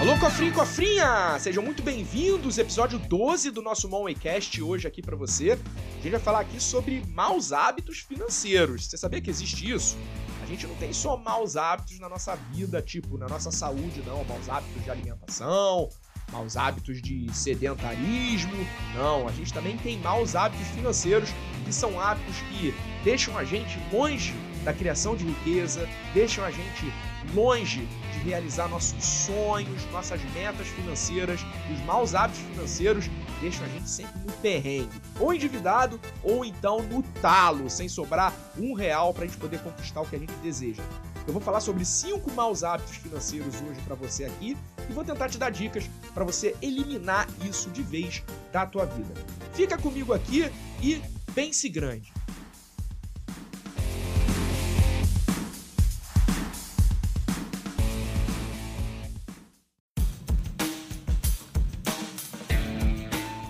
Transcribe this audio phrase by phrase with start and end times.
[0.00, 1.38] Alô, cofrinho cofrinha!
[1.38, 5.52] Sejam muito bem-vindos, episódio 12 do nosso Monwaycast hoje aqui para você.
[5.52, 8.86] A gente vai falar aqui sobre maus hábitos financeiros.
[8.86, 9.96] Você sabia que existe isso?
[10.42, 14.22] A gente não tem só maus hábitos na nossa vida, tipo, na nossa saúde, não.
[14.24, 15.88] Maus hábitos de alimentação,
[16.30, 18.66] maus hábitos de sedentarismo.
[18.94, 21.30] Não, a gente também tem maus hábitos financeiros,
[21.64, 22.74] que são hábitos que
[23.04, 26.92] deixam a gente longe da criação de riqueza, deixam a gente
[27.34, 31.40] longe de realizar nossos sonhos, nossas metas financeiras.
[31.72, 37.02] Os maus hábitos financeiros deixam a gente sempre no perrengue, ou endividado, ou então no
[37.20, 40.82] talo, sem sobrar um real para a gente poder conquistar o que a gente deseja.
[41.26, 44.56] Eu vou falar sobre cinco maus hábitos financeiros hoje para você aqui
[44.88, 49.14] e vou tentar te dar dicas para você eliminar isso de vez da tua vida.
[49.54, 50.50] Fica comigo aqui
[50.82, 51.00] e
[51.32, 52.12] pense grande.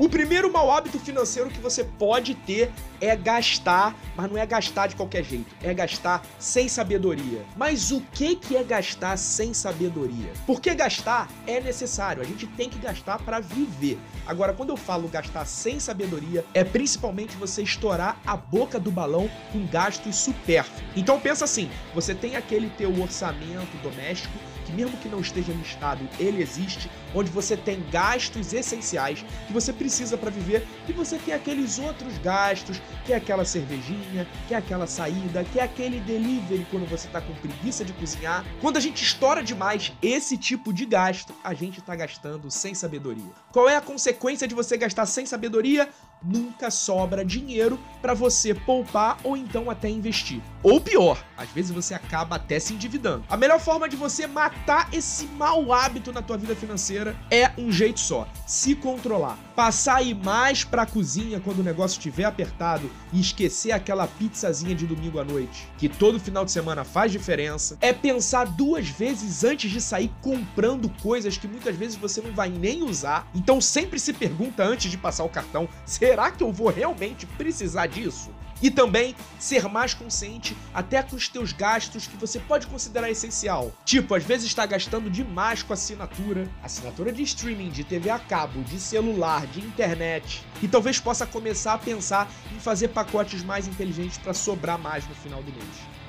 [0.00, 4.86] O primeiro mau hábito financeiro que você pode ter é gastar, mas não é gastar
[4.86, 7.44] de qualquer jeito, é gastar sem sabedoria.
[7.54, 10.32] Mas o que que é gastar sem sabedoria?
[10.46, 13.98] Porque gastar é necessário, a gente tem que gastar para viver.
[14.26, 19.30] Agora, quando eu falo gastar sem sabedoria, é principalmente você estourar a boca do balão
[19.52, 20.82] com gastos supérfluos.
[20.96, 24.32] Então pensa assim, você tem aquele teu orçamento doméstico
[24.70, 29.72] que mesmo que não esteja listado, ele existe, onde você tem gastos essenciais que você
[29.72, 34.56] precisa para viver e você tem aqueles outros gastos, que é aquela cervejinha, que é
[34.56, 38.44] aquela saída, que é aquele delivery quando você tá com preguiça de cozinhar.
[38.60, 43.30] Quando a gente estoura demais esse tipo de gasto, a gente tá gastando sem sabedoria.
[43.52, 45.88] Qual é a consequência de você gastar sem sabedoria?
[46.22, 50.40] nunca sobra dinheiro para você poupar ou então até investir.
[50.62, 53.24] Ou pior, às vezes você acaba até se endividando.
[53.28, 57.72] A melhor forma de você matar esse mau hábito na tua vida financeira é um
[57.72, 59.38] jeito só: se controlar.
[59.56, 64.86] Passar aí mais pra cozinha quando o negócio estiver apertado e esquecer aquela pizzazinha de
[64.86, 67.78] domingo à noite, que todo final de semana faz diferença.
[67.80, 72.50] É pensar duas vezes antes de sair comprando coisas que muitas vezes você não vai
[72.50, 73.26] nem usar.
[73.34, 77.86] Então sempre se pergunta antes de passar o cartão: será que eu vou realmente precisar
[77.86, 78.30] disso?
[78.62, 83.72] E também ser mais consciente até com os teus gastos que você pode considerar essencial.
[83.84, 88.62] Tipo, às vezes está gastando demais com assinatura, assinatura de streaming, de TV a cabo,
[88.62, 90.44] de celular, de internet.
[90.62, 95.14] E talvez possa começar a pensar em fazer pacotes mais inteligentes para sobrar mais no
[95.14, 95.99] final do mês.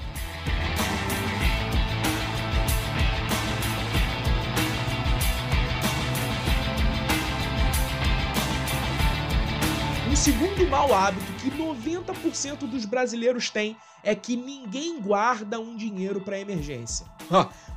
[10.22, 16.40] Segundo mau hábito que 90% dos brasileiros têm é que ninguém guarda um dinheiro para
[16.40, 17.06] emergência.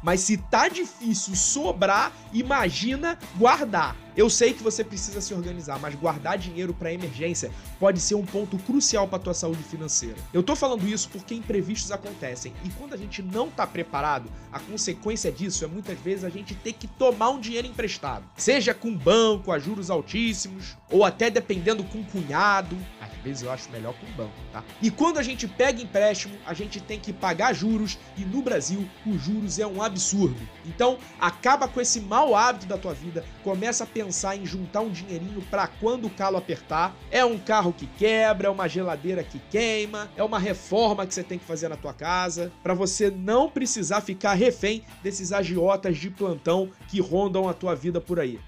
[0.02, 3.96] Mas se tá difícil sobrar, imagina guardar.
[4.16, 8.24] Eu sei que você precisa se organizar, mas guardar dinheiro para emergência pode ser um
[8.24, 10.14] ponto crucial para tua saúde financeira.
[10.32, 14.60] Eu tô falando isso porque imprevistos acontecem e quando a gente não tá preparado, a
[14.60, 18.96] consequência disso é muitas vezes a gente ter que tomar um dinheiro emprestado, seja com
[18.96, 22.76] banco a juros altíssimos ou até dependendo com cunhado.
[23.00, 24.62] Às vezes eu acho melhor com banco, tá?
[24.80, 26.13] E quando a gente pega empréstimo,
[26.46, 30.40] a gente tem que pagar juros e no Brasil os juros é um absurdo.
[30.64, 34.90] Então, acaba com esse mau hábito da tua vida, começa a pensar em juntar um
[34.90, 36.94] dinheirinho para quando o calo apertar.
[37.10, 41.22] É um carro que quebra, é uma geladeira que queima, é uma reforma que você
[41.22, 46.10] tem que fazer na tua casa, para você não precisar ficar refém desses agiotas de
[46.10, 48.38] plantão que rondam a tua vida por aí.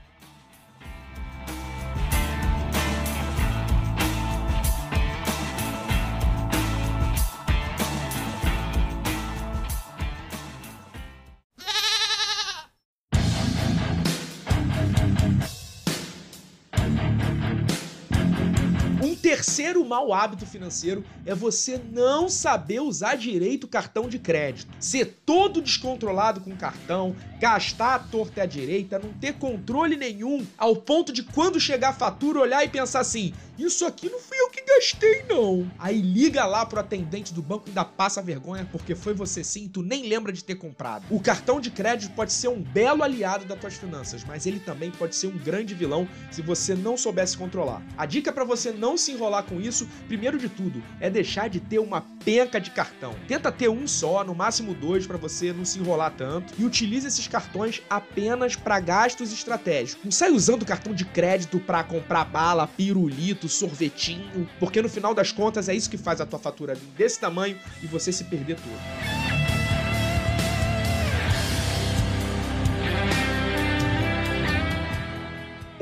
[19.27, 24.73] Terceiro mau hábito financeiro é você não saber usar direito o cartão de crédito.
[24.79, 30.77] Ser todo descontrolado com cartão, gastar a torta e direita, não ter controle nenhum, ao
[30.77, 34.51] ponto de quando chegar a fatura olhar e pensar assim: isso aqui não fui eu
[34.51, 35.71] que gastei, não.
[35.79, 39.65] Aí liga lá pro atendente do banco e ainda passa vergonha porque foi você sim
[39.65, 41.07] e tu nem lembra de ter comprado.
[41.11, 44.91] O cartão de crédito pode ser um belo aliado das tuas finanças, mas ele também
[44.91, 47.83] pode ser um grande vilão se você não soubesse controlar.
[47.97, 51.61] A dica para você não se enrolar com isso, primeiro de tudo, é deixar de
[51.61, 53.15] ter uma penca de cartão.
[53.27, 56.53] Tenta ter um só, no máximo dois, para você não se enrolar tanto.
[56.59, 60.05] E utilize esses cartões apenas para gastos estratégicos.
[60.05, 65.33] Não sai usando cartão de crédito para comprar bala, pirulito, sorvetinho, porque no final das
[65.33, 69.16] contas é isso que faz a tua fatura desse tamanho e você se perder tudo.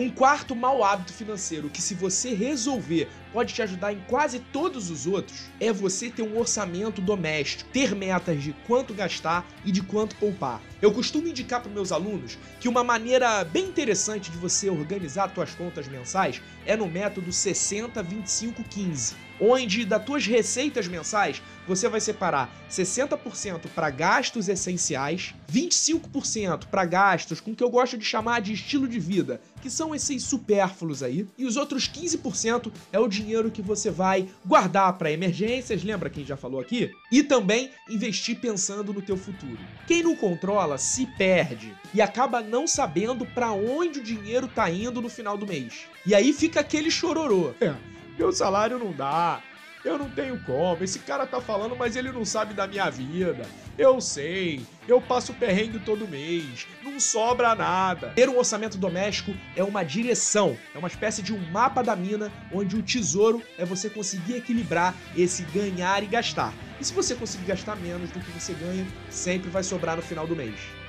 [0.05, 4.91] Um quarto mau hábito financeiro que, se você resolver, pode te ajudar em quase todos
[4.91, 9.83] os outros, é você ter um orçamento doméstico, ter metas de quanto gastar e de
[9.83, 10.61] quanto poupar.
[10.83, 15.55] Eu costumo indicar para meus alunos que uma maneira bem interessante de você organizar suas
[15.55, 22.01] contas mensais é no método 60 25 15 onde das tuas receitas mensais você vai
[22.01, 28.41] separar 60% para gastos essenciais, 25% para gastos com o que eu gosto de chamar
[28.41, 33.09] de estilo de vida, que são esses supérfluos aí, e os outros 15% é o
[33.09, 36.91] dinheiro que você vai guardar para emergências, lembra quem já falou aqui?
[37.11, 39.59] E também investir pensando no teu futuro.
[39.87, 45.01] Quem não controla se perde e acaba não sabendo para onde o dinheiro tá indo
[45.01, 45.87] no final do mês.
[46.07, 47.55] E aí fica aquele chororô.
[47.61, 49.41] É meu salário não dá.
[49.85, 50.83] Eu não tenho como.
[50.83, 53.47] Esse cara tá falando, mas ele não sabe da minha vida.
[53.77, 54.65] Eu sei.
[54.89, 56.67] Eu passo perrengue todo mês.
[56.83, 58.09] Não sobra nada.
[58.15, 62.33] Ter um orçamento doméstico é uma direção, é uma espécie de um mapa da mina
[62.51, 66.55] onde o tesouro é você conseguir equilibrar esse ganhar e gastar.
[66.81, 70.27] E se você conseguir gastar menos do que você ganha, sempre vai sobrar no final
[70.27, 70.84] do mês.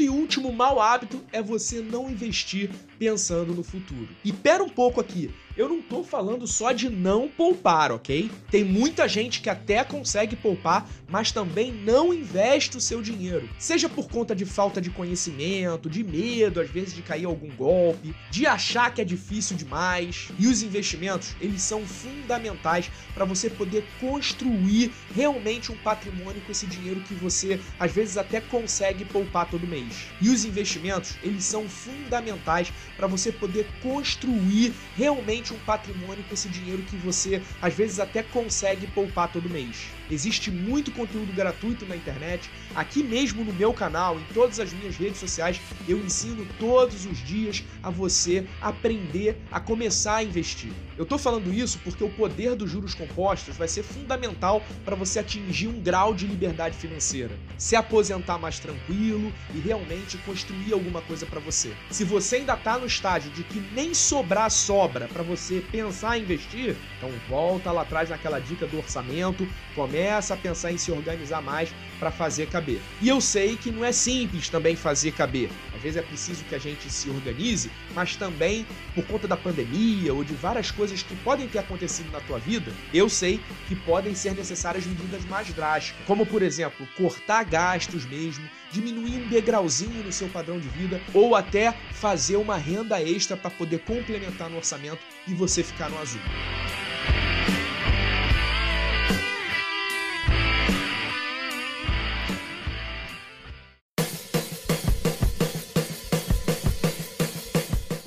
[0.00, 4.08] Quinto e último mau hábito é você não investir pensando no futuro.
[4.24, 5.30] E pera um pouco aqui,
[5.60, 8.30] eu não tô falando só de não poupar, ok?
[8.50, 13.46] Tem muita gente que até consegue poupar, mas também não investe o seu dinheiro.
[13.58, 18.14] Seja por conta de falta de conhecimento, de medo, às vezes de cair algum golpe,
[18.30, 20.28] de achar que é difícil demais.
[20.38, 26.66] E os investimentos, eles são fundamentais para você poder construir realmente um patrimônio com esse
[26.66, 30.06] dinheiro que você às vezes até consegue poupar todo mês.
[30.22, 36.48] E os investimentos, eles são fundamentais para você poder construir realmente um patrimônio com esse
[36.48, 39.88] dinheiro que você às vezes até consegue poupar todo mês.
[40.10, 42.50] Existe muito conteúdo gratuito na internet.
[42.74, 47.18] Aqui mesmo no meu canal, em todas as minhas redes sociais, eu ensino todos os
[47.18, 50.72] dias a você aprender a começar a investir.
[50.98, 55.20] Eu tô falando isso porque o poder dos juros compostos vai ser fundamental para você
[55.20, 61.24] atingir um grau de liberdade financeira, se aposentar mais tranquilo e realmente construir alguma coisa
[61.24, 61.72] para você.
[61.90, 65.39] Se você ainda tá no estágio de que nem sobrar sobra para você
[65.70, 70.78] pensar em investir, então volta lá atrás naquela dica do orçamento, começa a pensar em
[70.78, 72.80] se organizar mais para fazer caber.
[73.00, 75.50] E eu sei que não é simples também fazer caber.
[75.74, 80.12] Às vezes é preciso que a gente se organize, mas também por conta da pandemia
[80.12, 84.14] ou de várias coisas que podem ter acontecido na tua vida, eu sei que podem
[84.14, 90.12] ser necessárias medidas mais drásticas, como por exemplo, cortar gastos mesmo, diminuir um degrauzinho no
[90.12, 95.00] seu padrão de vida ou até fazer uma renda extra para poder complementar no orçamento
[95.30, 96.20] e você ficar no azul.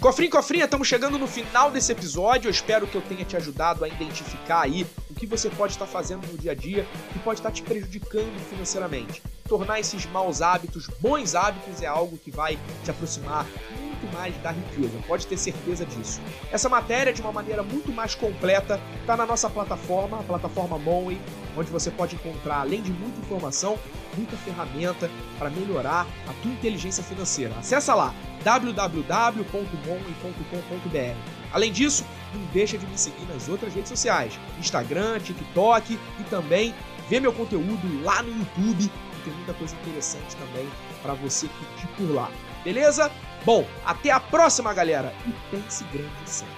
[0.04, 2.50] Cofrinho, cofrinha, estamos chegando no final desse episódio.
[2.50, 5.86] Eu espero que eu tenha te ajudado a identificar aí o que você pode estar
[5.86, 9.24] fazendo no dia a dia que pode estar te prejudicando financeiramente.
[9.48, 13.48] Tornar esses maus hábitos bons hábitos é algo que vai te aproximar
[14.14, 16.22] mais da riqueza, pode ter certeza disso.
[16.52, 21.20] Essa matéria, de uma maneira muito mais completa, está na nossa plataforma, a plataforma Monway,
[21.58, 23.78] onde você pode encontrar, além de muita informação,
[24.16, 27.54] muita ferramenta para melhorar a tua inteligência financeira.
[27.58, 31.18] Acesse lá www.monway.com.br.
[31.52, 36.74] Além disso, não deixa de me seguir nas outras redes sociais, Instagram, TikTok e também
[37.10, 40.68] ver meu conteúdo lá no YouTube, que tem muita coisa interessante também
[41.02, 42.30] para você curtir por lá.
[42.64, 43.12] Beleza?
[43.46, 46.54] Bom, até a próxima, galera, e pense grande sempre.